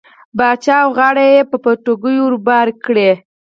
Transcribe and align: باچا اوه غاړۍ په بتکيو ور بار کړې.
باچا 0.37 0.77
اوه 0.83 0.95
غاړۍ 0.97 1.31
په 1.49 1.57
بتکيو 1.63 2.25
ور 2.25 2.35
بار 2.47 2.67
کړې. 2.83 3.11